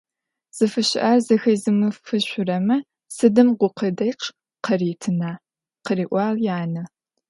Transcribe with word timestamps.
«Зыфыщыӏэр 0.57 1.19
зэхэзымыфышъурэмэ 1.27 2.77
сыдым 3.15 3.49
гукъыдэчъ 3.59 4.25
къаритына?»,- 4.63 5.41
къыриӏуагъ 5.85 6.41
янэ. 6.57 6.83